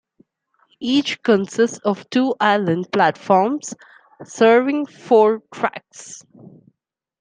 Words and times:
Each 0.79 1.21
consists 1.21 1.77
of 1.85 2.09
two 2.09 2.33
island 2.41 2.91
platforms 2.91 3.75
serving 4.25 4.87
four 4.87 5.43
tracks. 5.53 6.23